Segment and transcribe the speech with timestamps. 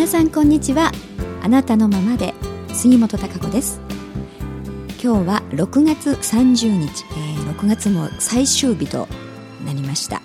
[0.00, 0.92] 皆さんこんにちは。
[1.42, 2.32] あなたのままで
[2.72, 3.82] 杉本孝子です。
[4.92, 9.08] 今日は6月30日、えー、6月も最終日と
[9.66, 10.22] なりました、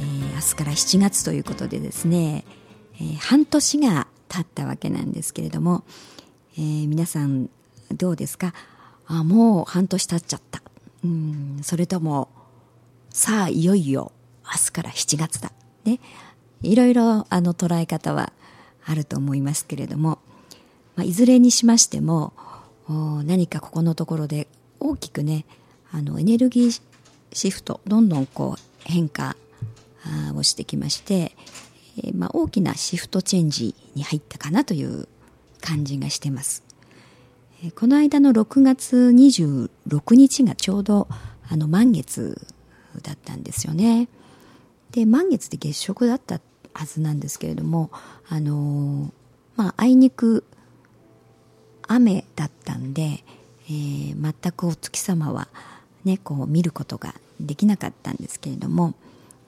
[0.00, 2.46] えー、明日から7月ということでですね、
[2.94, 5.84] えー、半年が経ったわけなんですけれども、
[6.56, 7.50] えー、皆さん
[7.92, 8.54] どうですか？
[9.06, 10.62] あもう半年経っちゃった。
[11.04, 12.30] うんそれとも
[13.10, 14.12] さあいよいよ
[14.46, 15.52] 明日から7月だ。
[15.84, 16.00] ね。
[16.62, 18.32] いろいろあの捉え方は
[18.88, 20.18] あると思いますけれども、
[20.96, 22.32] まあ、いずれにしましても
[22.88, 24.48] 何かここのところで
[24.80, 25.44] 大きくね
[25.92, 26.82] あのエネルギー
[27.32, 29.36] シフトどんどんこう変化
[30.34, 31.32] をしてきまして、
[31.98, 35.06] えー、まあ、大きなシフトチェンジに入ったかなという
[35.60, 36.64] 感じがしてます。
[37.62, 41.08] えー、この間の6月26日がちょうど
[41.50, 42.40] あの満月
[43.02, 44.08] だったんですよね。
[44.92, 46.40] で満月で月食だった
[46.74, 47.90] はずなんですけれども
[48.28, 49.12] あの
[49.56, 50.44] まああいにく
[51.86, 53.24] 雨だったんで、
[53.68, 55.48] えー、全くお月様は
[56.04, 58.94] ねこう見ることができなかったんですけれども、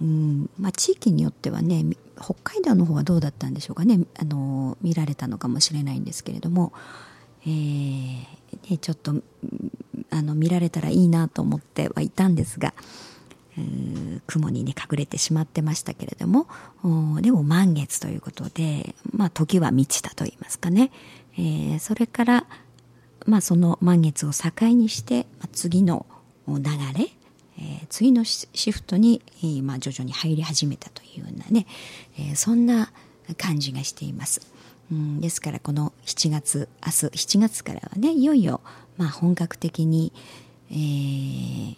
[0.00, 1.84] うんまあ、地域によってはね
[2.20, 6.72] 北海道の方はどうだったんでしょうかねあの見られたのかもしれないんですけれども、
[7.42, 9.14] えーね、ちょっと
[10.10, 12.74] あの見られたらいいなと思ってはいたんですが、
[14.26, 16.46] 雲にね隠れてしまってましたけれども
[17.20, 20.90] でも満月ということで、まあ、時は満ちたと言いますかね、
[21.34, 22.46] えー、それから、
[23.26, 26.06] まあ、その満月を境にして、まあ、次の
[26.48, 26.62] 流
[26.96, 27.08] れ、
[27.58, 31.66] えー、次のシフトに、えー、まあ、徐々に入り始めたというようなね、
[32.18, 32.90] えそんな
[33.36, 34.40] 感じがしています。
[34.90, 38.60] うん、ですからこの7月明日7月からはねいよいよ、
[38.98, 40.12] まあ、本格的に、
[40.70, 41.76] えー、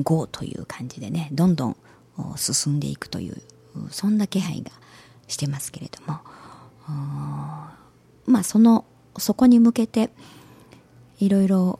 [0.00, 1.76] GO という感じでねどんどん
[2.36, 3.36] 進んでいくという
[3.90, 4.70] そんな気配が
[5.28, 6.20] してますけれども
[8.26, 8.84] まあその
[9.18, 10.10] そこに向けて
[11.18, 11.78] いろいろ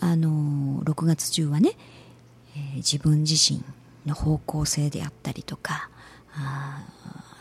[0.00, 1.76] あの6月中はね、
[2.76, 3.62] 自分自身
[4.04, 5.90] の方向性であったりとか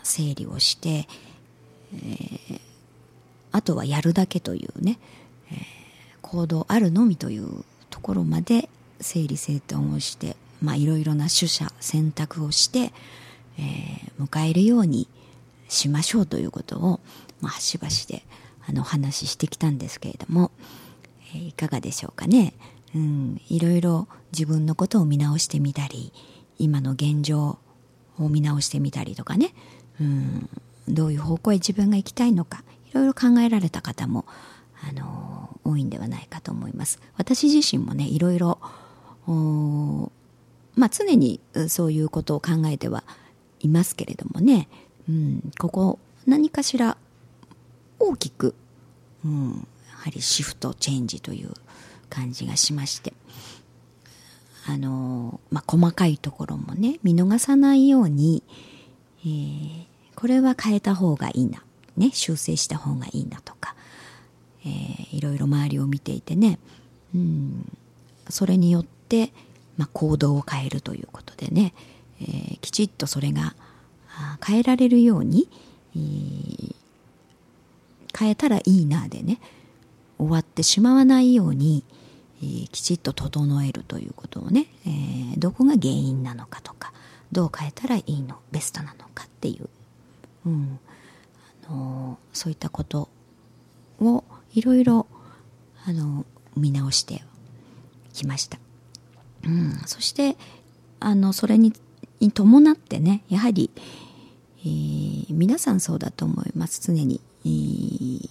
[0.04, 1.08] 整理をして、
[1.96, 2.62] えー、
[3.52, 5.00] あとはやるだけというね、
[5.52, 5.58] えー、
[6.22, 8.70] 行動あるのみというところまで
[9.02, 12.94] 整理整頓をしてまあいろいろな取捨選択をして、
[13.58, 15.08] えー、迎えるように
[15.68, 17.00] しましょうということを、
[17.40, 18.24] まあ、端々で
[18.68, 20.52] あのお話ししてきたんですけれども、
[21.34, 22.54] えー、いかがでしょうかね、
[22.96, 26.14] うん、いろいろ自分のことを見直してみたり
[26.60, 27.58] 今の現状
[28.20, 29.54] を見直してみたりとかね、
[30.00, 30.50] うん、
[30.88, 34.26] どういう方向へ自分が行きたいのかいろいろ考えられた方も
[34.88, 37.00] あの多いんではないかと思います。
[37.18, 38.58] 私自身もねいろいろ
[39.28, 43.04] まあ、常にそういうことを考えては
[43.60, 44.68] いますけれどもね、
[45.10, 46.98] うん、ここ何かしら
[48.00, 48.56] 大きく、
[49.26, 51.52] うん、やはりシフトチェンジという
[52.10, 53.14] 感じがしまして。
[54.68, 58.44] あの、まあ、細かいところもね見逃さないように、
[59.26, 61.64] えー、これは変えた方がいいな、
[61.98, 63.76] ね、修正した方がいいなとか、
[64.64, 66.60] えー、いろいろ周りを見ていてね、
[67.16, 67.78] うん、
[68.30, 69.01] それによって、
[69.78, 71.74] まあ、行動を変えるということでね、
[72.22, 73.56] えー、きちっとそれが
[74.46, 75.50] 変えられるように、
[75.96, 76.76] えー、
[78.18, 79.40] 変えたらいいなでね
[80.18, 81.84] 終わってしまわないように、
[82.42, 86.94] えー、きちっと整えるということをね、えー、どこが原因なのかとか
[87.32, 89.70] どう変えたらいいのベストなのかっていう、
[90.46, 90.80] うん。
[91.68, 93.10] あのそういったこと
[94.00, 94.24] を
[94.54, 95.08] いろいろ
[95.86, 97.24] あの見直して
[98.14, 98.60] きました。
[99.46, 100.38] うん、そして
[101.00, 101.74] あのそれに
[102.34, 103.72] 伴ってねやはり、
[104.60, 106.82] えー、皆さんそうだと思います。
[106.82, 108.30] 常に、えー、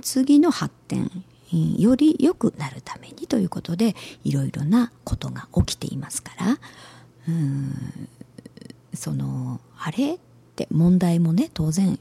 [0.00, 1.10] 次の発展
[1.78, 6.58] より良くなるためにということでいろいろなことが起きていますから
[7.28, 8.08] うん
[8.94, 10.18] そのあれっ
[10.56, 11.98] て問題もね当然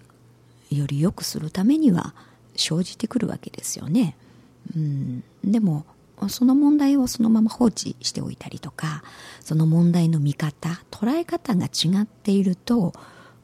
[0.70, 2.14] より良くするためには
[2.56, 4.18] 生じてくるわけですよね。
[4.76, 5.86] うん、でも
[6.30, 9.04] その問題をそのまま放置しておいたりとか
[9.42, 12.94] その問題の見方捉え方が違っていると、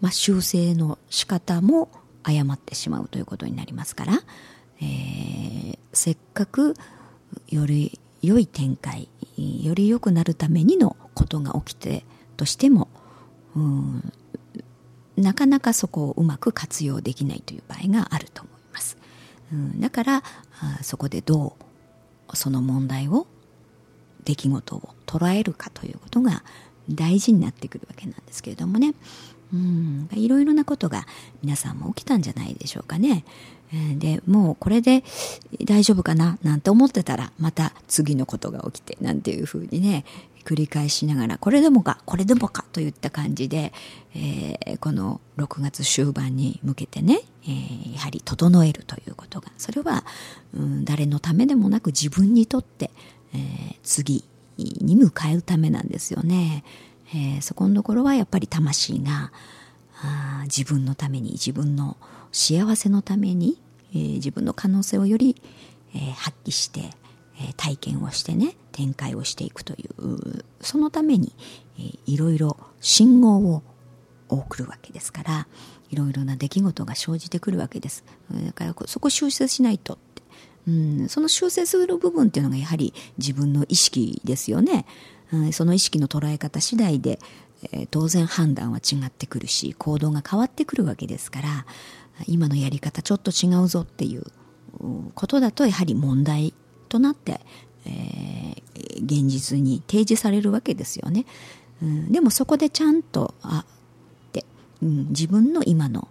[0.01, 1.89] まあ、修正の仕方も
[2.23, 4.13] 誤ってしまうということになりますから、
[4.81, 6.75] えー、せっかく
[7.49, 12.05] より良い展開より良くなるためにのことが起きて
[12.37, 12.87] としても
[13.55, 14.13] うん
[15.17, 18.97] なかなかそこをうまく活用できないという場合があると思います。
[19.51, 20.23] うん、だから
[20.81, 21.72] そこでどう
[22.33, 23.27] その問題を
[24.23, 26.43] 出来事を捉えるかということが
[26.89, 28.93] 大事になってくるわけなんですけれどもね。
[29.53, 31.05] うんいろいろなことが
[31.43, 33.23] 皆さんも起きたんじゃないでしょうかね。
[33.97, 35.03] でもうこれで
[35.65, 40.05] 大丈夫かななんて思ってたらまた次のことが起きてなんていうふうにね
[40.43, 43.73] 繰り返しながらこれでもかこれでもかといった感じで、
[44.15, 50.03] えー、この6月終盤に向けてね、えー、やはり整えるということがそれは、
[50.53, 52.91] うん、誰のためでもなく自分にとって、
[53.33, 54.23] えー、次
[54.57, 56.63] に向かうためなんですよね。
[57.13, 59.31] えー、そこのところはやっぱり魂が
[60.01, 61.97] あ自分のために自分の
[62.31, 63.59] 幸せのために、
[63.93, 65.41] えー、自分の可能性をより、
[65.95, 66.81] えー、発揮して、
[67.39, 71.33] えー、体験をしてね展開をしていくというそのために、
[71.77, 73.63] えー、いろいろ信号を
[74.29, 75.47] 送るわけですから
[75.91, 78.03] いろいろな出来事が生じてくるわけです。
[78.31, 79.99] だからそこ修正しないと
[80.67, 84.85] うん、その修正する部分っていうのがやはり自分の意識ですよね、
[85.51, 87.19] その意識の捉え方次第で、
[87.71, 91.65] え、当然判断は違ってくるし行動が変わってくるわけですから
[92.27, 94.23] 今のやり方ちょっと違うぞっていう
[95.15, 96.53] ことだとやはり問題
[96.89, 97.39] となって、
[97.85, 101.25] えー、現実に提示されるわけですよね、
[101.81, 104.45] うん、でもそこでちゃんとあって、
[104.81, 106.07] うん、自分の今の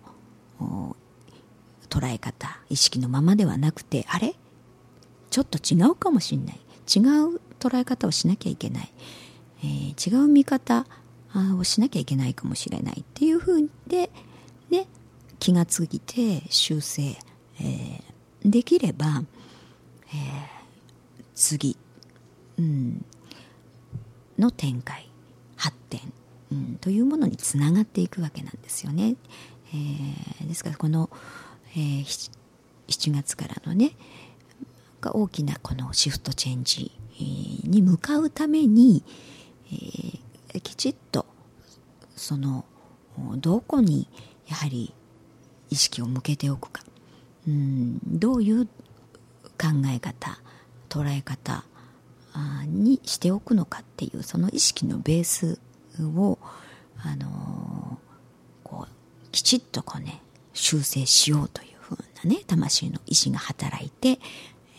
[1.89, 4.35] 捉え方意識のままではなくてあれ？
[5.31, 6.61] ちょっと違うかもしれない。
[6.95, 7.01] 違
[7.35, 8.93] う捉え方をしなきゃいけない、
[9.61, 10.87] えー、違う見方
[11.59, 14.11] をしなきゃいけないかもしれないっていうふうで、
[14.70, 14.87] ね、
[15.38, 17.17] 気がついて修正、
[17.61, 19.23] えー、できれば、
[20.09, 21.76] えー、次、
[22.59, 23.05] うん、
[24.38, 25.09] の展開
[25.56, 26.00] 発展、
[26.50, 29.14] うん、というものにつながっていくわけなんですよね。
[29.75, 31.09] えー、ですからこの、
[31.75, 32.31] えー、
[32.88, 33.93] 7月からのね
[35.00, 36.93] 大きなこのシフトチェンジ
[37.23, 39.03] に向かうために、
[40.55, 41.27] え、きちっと
[42.17, 42.65] その
[43.37, 44.09] どこに
[44.47, 44.93] やはり
[45.71, 46.83] 意識を向けておくか、
[47.49, 48.71] うん、どういう考
[49.87, 50.39] え方
[50.89, 51.65] 捉え方
[52.67, 55.59] にしておくのかっていうその意識のベース
[56.01, 56.39] を、
[57.03, 57.99] あの、
[58.65, 60.23] こうきちっとこうね
[60.53, 64.19] 修正しようというふうなね魂の意志が働いて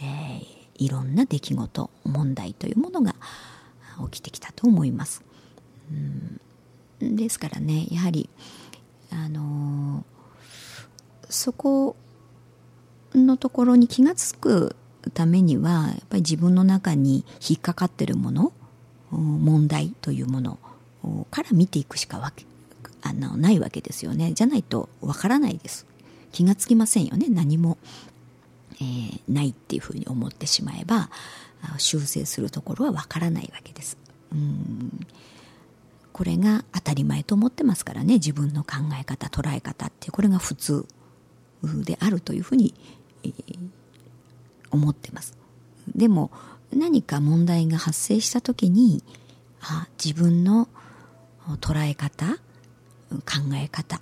[0.02, 3.16] えー、いろんな出来事問題というものが
[4.12, 5.24] 起きてきたと思います。
[7.02, 8.30] うん、ですからねやはり、
[9.12, 11.96] あのー、そこ
[13.14, 14.76] のところに気が付く
[15.14, 18.54] ためにはやっぱり自分の中に引っかかってるもの
[19.12, 20.58] 問題というもの
[21.30, 22.46] から見ていくしかわけ
[23.02, 24.32] あのないわけですよね。
[24.34, 25.86] じゃないとわからないです。
[26.32, 27.78] 気がつきませんよね何も。
[28.80, 31.10] えー、ないっていうふうに思ってしまえば
[31.78, 33.98] 修正するところはわからないわけです。
[34.32, 35.06] うん。
[36.12, 38.16] これが当たり前と思ってますからね。
[38.16, 40.86] 自分の考え方捉え方ってこれが普通
[41.86, 42.74] であるというふうに、
[43.24, 43.34] えー、
[44.72, 45.38] 思ってます。
[45.96, 46.32] でも
[46.72, 49.04] 何か問題が発生した時に
[49.62, 50.68] あ自分の
[51.60, 52.38] 捉え方
[53.12, 54.02] 考え方、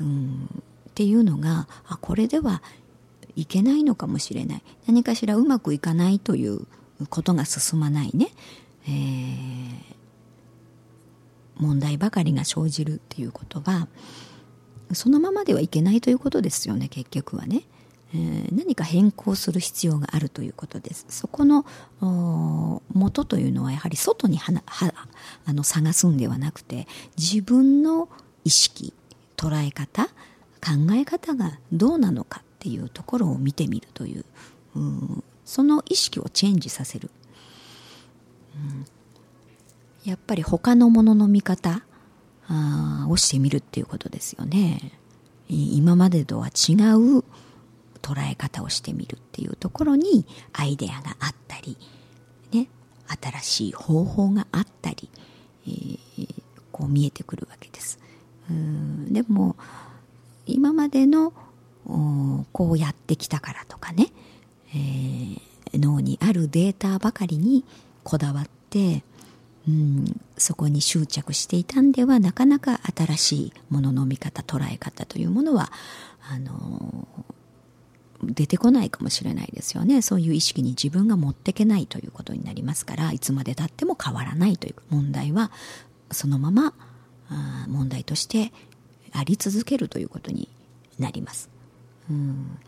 [0.00, 0.48] うん、
[0.90, 2.62] っていうのがあこれでは
[3.36, 4.62] いけないのかもしれない。
[4.86, 6.66] 何かしらうまくいかないという
[7.10, 8.30] ことが進まないね、
[8.88, 9.74] えー、
[11.58, 13.88] 問題ばかりが生じるっていうことは
[14.92, 17.62] そのままではいけないということですよね結局はね、
[18.14, 21.04] えー、何か変更する必要があるということです。
[21.08, 21.66] そこの
[22.92, 24.92] 元というのはやはり外にはは
[25.44, 26.86] あの探すんではなくて
[27.18, 28.08] 自分の
[28.44, 28.94] 意識
[29.36, 34.24] 捉え方考え方がどうなのかっていうところを見てみるという、
[34.74, 37.10] う、その意識をチェンジさせる、
[38.56, 38.84] うん、
[40.04, 41.84] やっぱり他のものの見方
[42.48, 44.92] あをしてみるっていうことですよね。
[45.48, 47.22] 今までとは違う
[48.02, 51.76] 捉え方をしてみるっていうところにアイデアがあったり、
[52.52, 52.68] ね、
[53.20, 55.08] 新しい方法があったり、
[55.68, 56.28] えー、
[56.72, 58.00] こう見えてくるわけです。
[58.50, 59.12] うん。
[59.12, 59.54] でも
[60.46, 61.32] 今までの
[62.52, 64.08] こうやってきたからとかね、
[64.74, 65.40] えー、
[65.74, 67.64] 脳にあるデータばかりに
[68.02, 69.04] こだわって、
[69.68, 75.70] うん、そこに執着していたんではなかなか新しいものの見方捉え方というものは
[76.28, 77.06] あの
[78.22, 85.50] 出てこないかもしれないですよねそういう意識に自分が持ってけないということになりますからいつまでたっても変わらないという問題は
[86.10, 86.72] そのまま
[87.68, 88.52] 問題として
[89.12, 90.48] あり続けるということに
[90.98, 91.55] なります。
[92.10, 92.58] うん、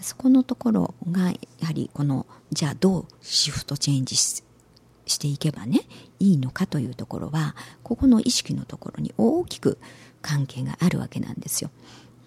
[0.00, 4.42] そこのところがやはりこのじゃあどうシフトチェンジし
[5.06, 5.80] していけばね
[6.20, 9.76] いいのかというところはここの意識のところに大きく
[10.22, 11.70] 関係があるわけなんですよ。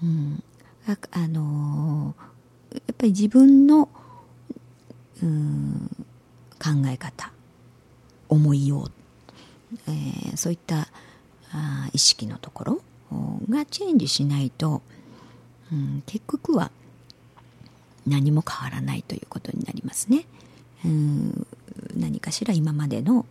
[0.03, 0.43] うん、
[0.87, 3.87] あ、あのー、やっぱり自分の
[5.21, 5.89] うん
[6.59, 7.31] 考え方
[8.29, 8.91] 思いよう、
[9.87, 10.87] えー、そういった
[11.51, 12.81] あ意識のところ
[13.49, 14.81] がチェンジしないと、
[15.71, 16.71] うん、結局は
[18.07, 20.25] 何も変わらないということになりますね。
[20.85, 21.47] うん
[21.95, 23.25] 何かしら今までの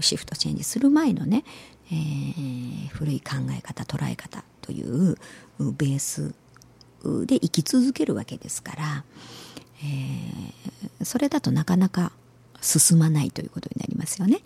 [0.00, 1.44] シフトチェンジする前のね、
[1.90, 5.16] えー、古い考え方捉え方という
[5.58, 6.34] ベース
[7.26, 9.04] で生き続けるわけですから、
[9.82, 12.12] えー、それだとなかなか
[12.60, 14.40] 進まないということになりますよね。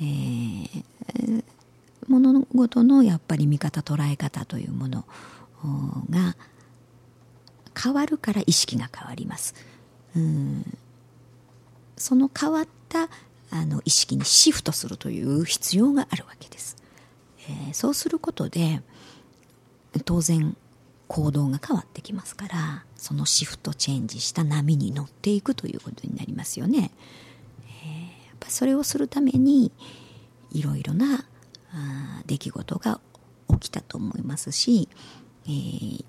[0.00, 1.44] えー、
[2.08, 5.04] 物事のやっぱり見方捉え方というもの
[6.10, 6.36] が
[7.86, 9.54] 変わるから意識が変わります。
[10.16, 10.76] うん
[11.96, 13.08] その変わった
[13.50, 16.76] あの意識にシフトするという必要があるわけです。
[17.48, 18.82] えー、そうすることで
[20.04, 20.56] 当然
[21.06, 26.90] 行動が変わってきますからそのシフトチェンジした波に乗っていくということになりますよね。
[27.68, 29.70] えー、やっぱそれをするために
[30.50, 31.24] いろいろな
[31.72, 33.00] あ出来事が
[33.48, 34.88] 起きたと思いますし、
[35.46, 36.04] えー、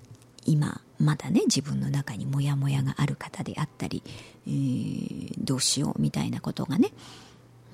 [0.48, 4.02] 今まだね自分の中にモヤモヤがある方であったり、
[4.46, 6.90] えー、どうしようみたいなことがね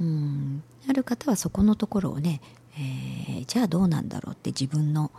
[0.00, 2.40] うんある方はそこのところをね、
[2.76, 5.10] えー、じゃあどうなんだろうって自分の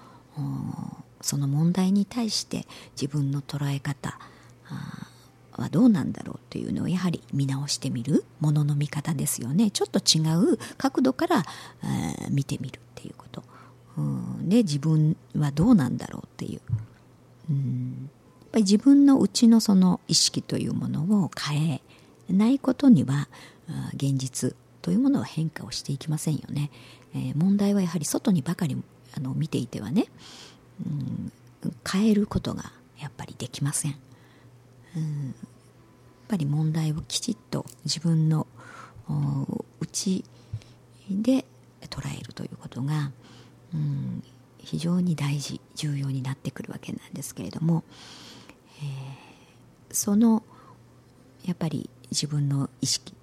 [1.22, 2.68] その問題に対して
[3.00, 4.20] 自分の捉え方
[5.54, 9.72] はどうなんだろうっていうのをやはり見直してみるものの見方ですよね。
[9.72, 11.44] ちょっと違う角度から、
[11.84, 13.44] えー、見てみるっていうこと、
[13.98, 16.62] うん、で自分はどうなんだろうっていう、
[17.50, 18.10] うん、
[18.42, 21.82] やっぱり自分のうちのその意識というものを変
[22.30, 23.28] えないことには
[23.94, 26.70] 現実というものは変化をしていきませんよね、
[27.16, 28.78] えー、問題はやはり外にばかり
[29.18, 30.06] あの見ていてはね、
[30.86, 31.32] うん、
[31.90, 33.96] 変えることがやっぱりできません、
[34.96, 35.34] うん、やっ
[36.28, 38.48] ぱり問題をきちっと自分の
[39.80, 40.24] 内
[41.10, 41.46] で
[41.90, 43.12] 捉えるということが、
[43.74, 44.24] うん、
[44.66, 47.84] 非常に大事重要になってくるわけなんですけれども、
[48.80, 50.44] えー、その
[51.46, 53.14] やっぱり自分の意識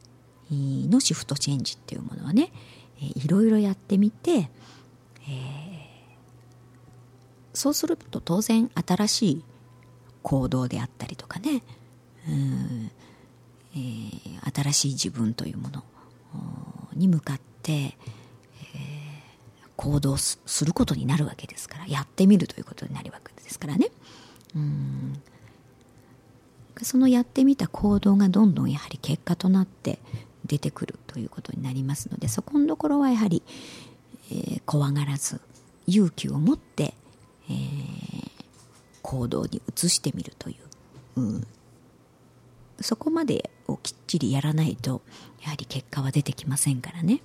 [0.51, 2.53] のシフトチェンジっていうものはね、
[3.01, 4.49] えいろいろやってみて、えー、
[7.55, 9.45] そうすると当然新しい
[10.23, 11.63] 行動であったりとかね、
[12.29, 12.91] うん
[13.75, 15.83] えー、新しい自分というもの
[16.95, 17.97] に向かって、
[19.83, 23.89] 行動することになるわけですからやってみるということになるわけですからね。
[24.55, 25.21] うん
[26.83, 29.99] そのやってみた行動がどんどんやはり結果となって
[30.47, 33.43] 出てくるということになりますのでそこのところはやはり、
[34.31, 35.41] えー、怖がらず
[35.87, 36.95] 勇気を持って、
[37.49, 38.31] えー、
[39.03, 40.57] 行動に移してみるとい
[41.17, 41.47] う、うん、
[42.81, 45.03] そこまでをきっちりやらないと
[45.43, 47.21] やはり結果は出てきませんからね。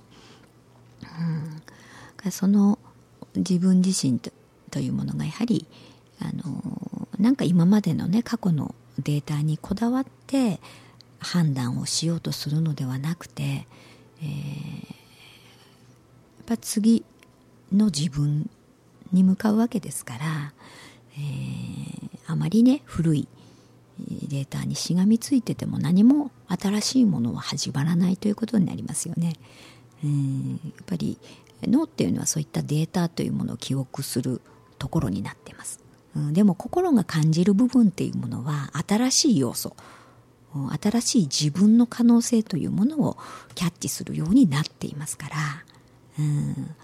[1.02, 1.57] うん、
[2.30, 2.78] その
[3.36, 4.30] 自分自身と
[4.70, 5.66] というものがやはり
[6.20, 10.60] あのなんか今までのね過去のデータにこだわって
[11.18, 14.32] 判断をしようとするのではなくて、えー、や
[16.42, 17.04] っぱ次
[17.72, 18.48] の自分
[19.12, 20.52] に向かうわけですから、
[21.14, 23.28] えー、あまりね古い
[23.98, 29.34] データにしがみついてても何も新しいものは始まらないということになりますよね。
[30.04, 31.18] えー、やっぱり
[31.62, 34.40] 脳っていうのはそういったデータというものを記憶する
[34.78, 35.80] ところになっています。
[36.16, 39.74] うん、でも心が感じる部分っていうものは新しい要素
[40.80, 43.18] 新しい自分の可能性というものを
[43.54, 45.36] キャッチするようになっていますから、
[46.18, 46.74] うん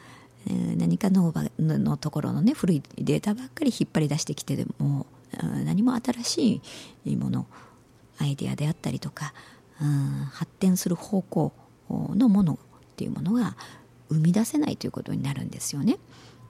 [0.77, 5.07] 何かののところのね古いデータばっかり引っ張り出してきてでも
[5.65, 6.61] 何も新し
[7.07, 7.47] いもの
[8.19, 9.33] アイデアであったりとか、
[9.81, 11.53] うん、発展する方向
[11.89, 12.59] のものっ
[12.97, 13.57] ていうものが
[14.09, 15.99] 生み出せないということになるんですよね。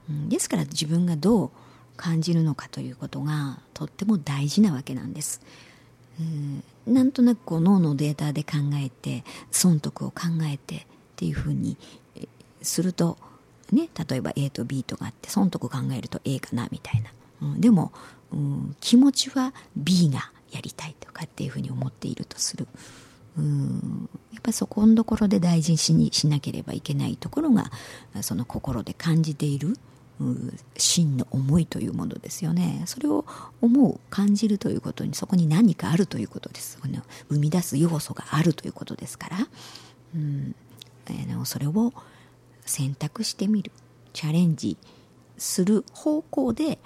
[0.09, 1.51] うん、ですから自分がどう
[1.97, 5.41] 感じるのかということがとっても大事なわけなんです。
[6.19, 10.81] うんなんとなくこう脳のデータで考えて損得を考えてっ
[11.15, 11.77] ていうふうに
[12.61, 13.17] すると、
[13.71, 17.09] ね、例えば A と B とかあって損得考えると A かなみたいな、
[17.41, 17.91] うん、でも、
[18.31, 22.67] うん、気持ちは B がやりたいとかっていうふうに思っているとする。
[23.37, 24.09] うん。
[24.33, 27.71] やっぱそこのところで大事にしなければいけないところが
[28.21, 29.77] その心で感じている
[30.77, 32.83] 真の思いというものですよね。
[32.85, 33.25] それを
[33.61, 36.77] 思う感じるということにそこに何かあるということです。
[37.29, 39.37] 生み出す要素があるということですから、
[40.15, 40.55] うん、
[41.09, 41.93] あのそれを
[42.65, 43.71] 選択してみる。
[44.13, 44.77] チャレンジ
[45.37, 46.77] する方向で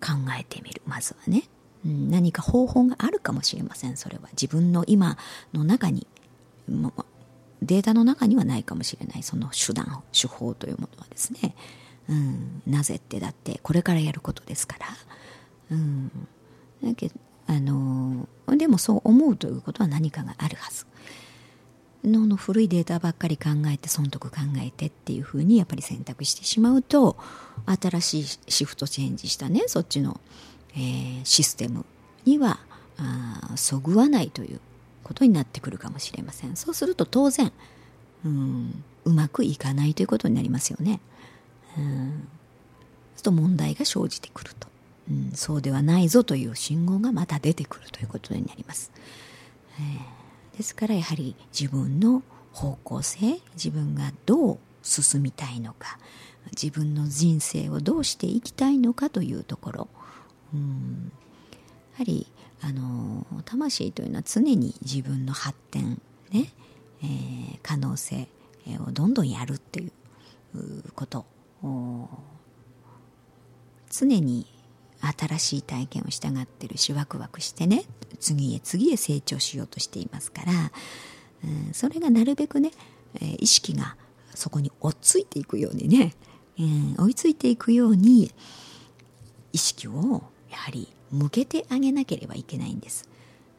[0.00, 0.80] 考えてみる。
[0.86, 1.42] まずはね、
[1.84, 3.96] 何か方法があるかもしれません。
[3.96, 5.16] それは自分の今
[5.52, 6.06] の中に
[7.60, 9.22] データの中にはないかもしれない。
[9.22, 11.54] その手段手法というものはですね、
[12.08, 14.86] うん、なぜってだってこれからやることですから、
[15.70, 16.10] うん、
[16.82, 17.10] だけ
[17.46, 20.86] あのでもそう思うということは何かがあるはず。
[22.04, 27.16] 脳の古いデータばっかり考えて損得考えてっていうふうにやっぱり選択してしまうと
[27.80, 30.20] 新しいシフトチェンジしたねそっちの、
[30.74, 31.84] えー、システム
[32.24, 32.60] には
[32.98, 34.60] あそぐわないという
[35.02, 36.56] ことになってくるかもしれません。
[36.56, 37.52] そうすると当然
[38.24, 41.00] うんうまくいかないということになりますよね。
[41.76, 42.28] うん。
[43.16, 44.68] すると問題が生じてくると、
[45.10, 48.92] うん、そうではないぞという信号がまた出てくるということになります、
[49.78, 50.22] えー
[50.56, 55.98] ですからやはり自分の方向性自分がどう進みたいのか
[56.50, 59.88] 自分の人生をどうしていきたいのかというところ。
[60.54, 61.12] うん。
[61.92, 62.26] やはり
[62.60, 66.52] あの魂というのは常に自分の発展ね、
[67.02, 68.28] えー、可能性
[68.86, 71.26] をどんどんやるっていうこと。
[73.92, 74.46] 常に
[75.00, 77.84] 新しい体験をしたがってるしワクワクしてね
[78.20, 80.52] 次へ次へ成長しようとしていますから、
[81.44, 82.70] うん、それがなるべくね、
[83.16, 83.96] えー、意識が
[84.34, 86.14] そこに追っついていくようにね、
[86.58, 88.32] うん、追いついていくように
[89.52, 93.08] 意識をやはり向けてあげなければいけないんです。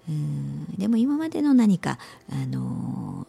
[0.08, 1.98] うん、でも今までの何か、
[2.30, 3.26] あの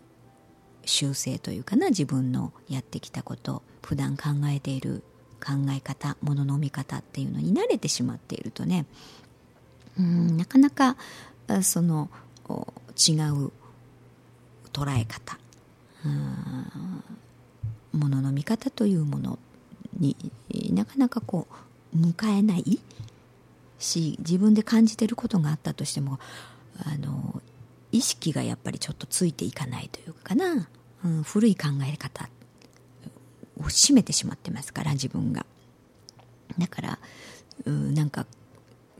[0.82, 5.02] ー、修正というかな自分のやってきたこと普段考えている
[5.40, 8.86] 考え方ものの見方っていうのに慣れてしまっているとね
[9.98, 10.96] うんなかなか
[11.62, 12.10] その
[12.48, 13.52] 違う
[14.72, 15.38] 捉え方
[17.92, 19.38] ものの見方というもの
[19.98, 20.16] に
[20.70, 21.46] なかなかこ
[21.94, 22.80] う向かえない
[23.84, 26.18] し自分で感じてることがあったとしても
[26.84, 27.40] あの
[27.92, 30.68] 意識がやっぱりちょっとついていかないというかな、
[31.04, 32.28] うん、古い考え方
[33.60, 35.46] を占めてしまってますから自分が。
[36.58, 36.98] だから
[37.66, 38.26] うんなんか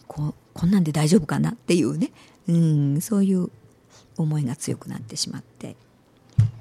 [0.06, 2.12] ここんなんで大丈夫かなっていうね。
[2.48, 3.50] うんそういう
[4.16, 5.76] 思いが強くなってしまって。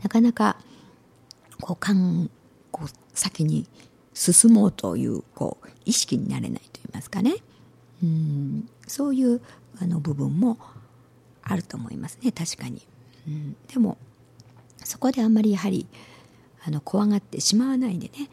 [0.01, 0.57] なかなか
[1.61, 2.29] こうかん
[2.71, 3.67] こう先に
[4.13, 7.35] 進もうというこう意識になれないと言いますかね。
[8.03, 8.69] うん。
[8.87, 9.41] そういう
[9.81, 10.57] あの部分も
[11.41, 12.31] あると思いますね。
[12.31, 12.81] 確かに、
[13.27, 13.97] うん、でも
[14.83, 15.87] そこであんまりやはり
[16.65, 18.29] あの怖がってしまわないでね。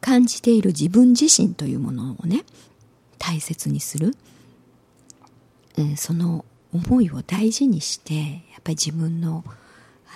[0.00, 2.44] 感じている自分自身というものをね
[3.18, 4.16] 大切にする、
[5.76, 9.44] えー、その思いを大事にしてやっぱり自分の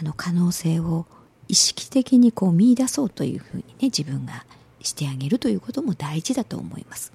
[0.00, 1.06] あの可能性を
[1.46, 4.44] 意識的にこう見出そうというふうにね自分が
[4.80, 7.12] してあげるということも大事だと思います。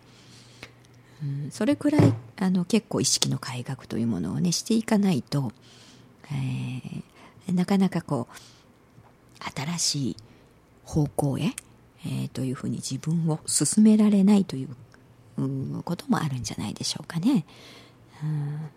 [1.24, 5.52] うん、それくらいあの結構意識の改革というものをねしていかないと、
[6.32, 10.18] えー、なかなかこう新しい
[10.86, 11.54] 方向へ、
[12.06, 14.70] えー、というふうに自分を進められないという、
[15.38, 17.46] うん、こともあるんじゃないでしょうかね。
[18.24, 18.70] うん、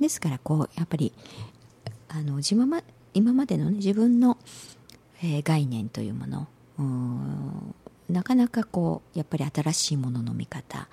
[0.00, 1.12] ですからこうやっぱり
[2.08, 2.82] あの自分ま
[3.14, 4.38] 今までの、ね、自分の、
[5.22, 6.48] えー、概念というもの
[8.08, 10.88] なかなかこうやっぱり新しいものの見方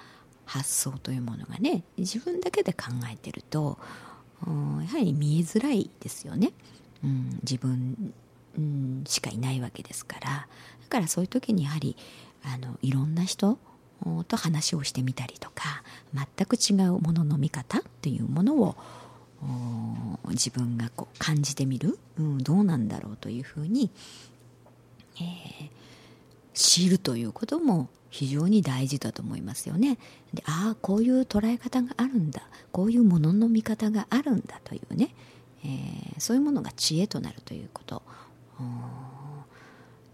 [0.52, 3.78] 発想というものがね自分だけで考えてると
[4.46, 6.52] やはり見えづらいですよね。
[7.04, 8.14] うん、自分
[8.58, 10.48] うん、しかいないわけですからだ
[10.90, 11.96] からそういう時にやはり
[12.44, 13.58] あのいろんな人
[14.28, 15.84] と話をしてみたりとか
[16.14, 18.76] 全く違うものの見方っていうものを
[20.30, 23.90] 自分がこう感じてみる、うん、どうなんだろうというふうに、
[25.16, 25.70] えー、
[26.54, 29.98] 知るということも非常に大事だと思いますよね。
[30.34, 32.44] でああこういう捉え方があるんだ。
[32.72, 35.16] こういうものの見方があるんだというね、
[35.64, 38.04] えー、そういうものが知恵となるということ。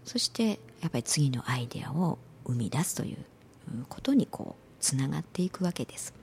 [0.04, 3.18] そしてやっぱり次のアイデアを生み出すという
[3.90, 6.14] ことにこうつながっていくわけです、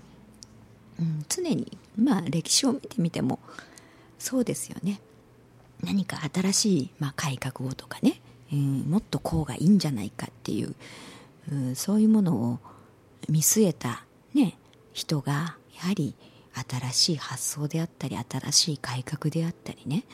[0.99, 3.37] うん、常にまあ歴史を見てみても
[4.17, 5.01] そうですよね。
[5.83, 10.73] 何か新しい、まあ、改革をとかね、うん、もっとこうがいいんじゃないかっていう、
[11.51, 12.59] う、そういうものを
[13.29, 14.57] 見据えた、ね、
[14.93, 16.15] 人がやはり
[16.69, 20.05] 新しい発想であったり新しい改革であったりね、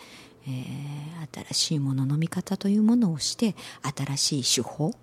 [0.48, 3.56] えー、新しいものの見方というものをして
[3.96, 4.94] 新しい手法、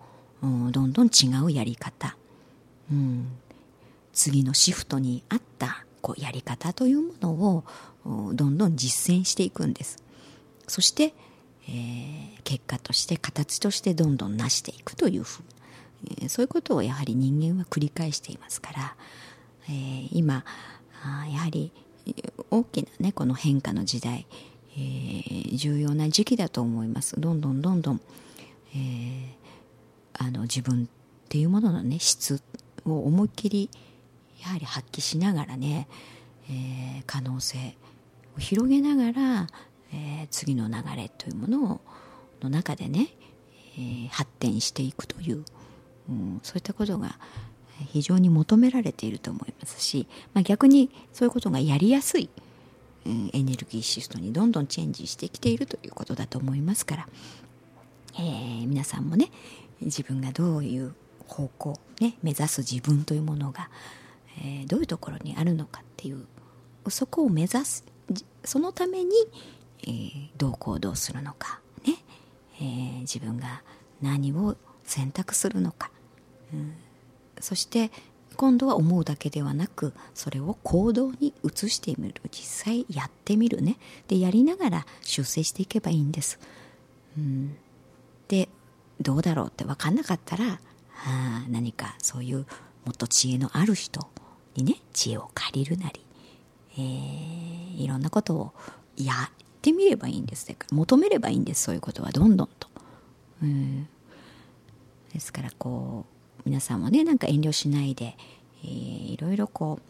[0.43, 2.17] うん、どんどん違うやり方、
[2.91, 3.29] うん、
[4.13, 7.65] 次のシフトに合ったこうやり方というものを
[8.35, 10.03] どんどん実践していくんです。
[10.67, 11.15] そして、
[11.69, 15.43] えー、結果として形としてどんどん成していくというふう、
[16.23, 18.97] え、そういうことをやはり人間は繰り返していますから、
[19.69, 20.45] えー、今
[21.03, 21.73] あやはり
[22.51, 24.27] 大きなねこの変化の時代、
[24.75, 27.21] えー、重要な時期だと思います。
[27.21, 28.01] どんどんどんどん、
[28.75, 29.29] えー、
[30.15, 30.87] あの自分っ
[31.29, 32.41] ていうもののね質
[32.85, 33.71] を思いっきり
[34.41, 35.89] やはり発揮しながらね、
[36.49, 37.77] えー、可能性
[38.37, 39.47] を広げながら、
[39.93, 41.81] えー、次の流れというものを
[42.41, 43.09] の中でね、
[43.77, 45.45] えー、発展していくという、
[46.09, 47.19] うん、そういったことが
[47.87, 52.29] 非常に求められていると思いますし、まあ、逆にそういうことがやりやすい、
[53.07, 57.09] うん、エネルギーシフトにどんどんチェンジしてきているということだと思いますから、
[58.15, 59.31] えー、皆さんもね
[59.81, 60.95] 自分がどういう
[61.27, 63.71] 方向、ね、目指す自分というものが、
[64.41, 66.27] えー、どういうところにあるのかっていう
[66.89, 67.85] そこを目指す
[68.45, 69.11] そのために、
[69.83, 71.95] えー、どう行動するのか、ね
[72.61, 73.63] えー、自分が
[74.01, 75.91] 何を選択するのか、
[77.41, 77.91] そして
[78.37, 82.21] 今度は思うだけではなくそれを行動に移してみる。
[82.31, 83.77] 実際やってみるね。
[84.07, 86.39] でやりながら修正していけばいいんです、
[87.17, 87.57] うん、
[88.29, 88.49] で
[89.01, 90.61] どうだろうって分かんなかったら、
[91.05, 92.47] あ、何かそういう
[92.85, 94.09] もっと知恵のある人
[94.57, 96.01] にね知恵を借りるなり、
[96.73, 98.53] えー、いろんなことを
[98.97, 99.31] やっ
[99.63, 100.49] てみればいいんです。
[100.49, 101.65] だから求めればいいんです。
[101.65, 102.69] そういうことはどんどんと、
[103.43, 103.89] うん、
[105.13, 106.18] ですからこう
[106.49, 108.17] 皆さんもねなんか遠慮しないで、
[108.65, 108.69] えー、
[109.13, 109.81] いろいろこ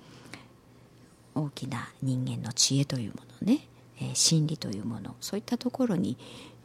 [1.37, 3.61] う大きな人間の知恵というものね、
[4.01, 6.19] えー、心理というものそういったところに、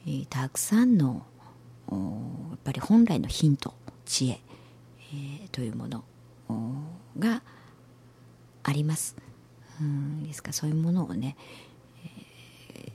[0.08, 1.24] えー、たくさんの
[1.92, 1.96] や
[2.56, 3.76] っぱり本来のヒント
[4.06, 4.40] 知恵、
[5.14, 6.04] えー、というもの
[7.20, 7.44] が
[8.64, 9.16] あります。
[9.80, 11.36] うんですからそういうものをね、
[12.04, 12.92] えー、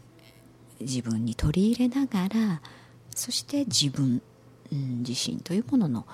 [0.80, 2.60] 自分に取り入れながら
[3.14, 4.20] そして自分、
[4.72, 6.06] うん、自身というものの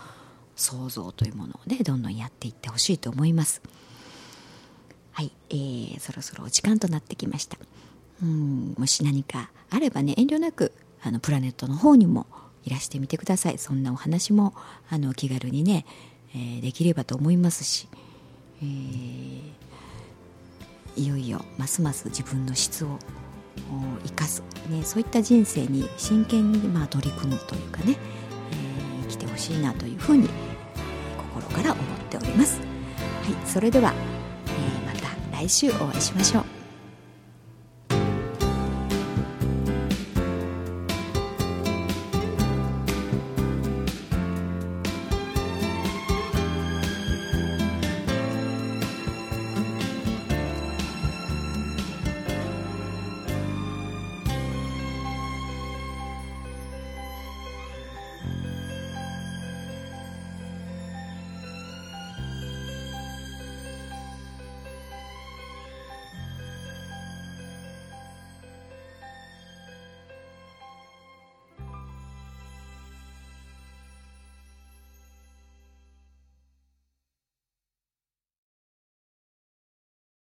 [0.57, 3.63] 想像というものをねどんどんやっていってほしいと思います。
[5.13, 7.59] はい、えー、そろそろお時間となってきました。
[8.23, 12.27] うんもし何かあればね遠慮なくあのプラネットの方にも
[12.65, 13.59] いらしてみてください。
[13.59, 14.55] そんなお話も
[14.89, 15.85] あの気軽にね、
[16.35, 17.89] えー、できればと思いますし、
[18.63, 19.43] えー、
[20.97, 22.99] いよいよますます自分の質を
[24.05, 27.99] 生かす、ね、そういった人生に真剣にまあ取り組むというかね、
[29.35, 30.29] ほしいなというふうに
[31.35, 32.61] 心から思っております。
[32.61, 33.93] はい、それでは、
[34.47, 36.64] えー、また来週お会いしましょう。